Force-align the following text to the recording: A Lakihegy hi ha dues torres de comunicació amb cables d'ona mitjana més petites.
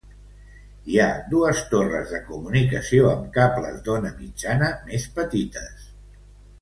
A 0.03 0.07
Lakihegy 0.07 0.87
hi 0.93 0.95
ha 1.01 1.09
dues 1.33 1.59
torres 1.73 2.15
de 2.15 2.21
comunicació 2.29 3.11
amb 3.11 3.29
cables 3.37 3.79
d'ona 3.89 4.15
mitjana 4.23 4.71
més 4.89 5.07
petites. 5.21 5.89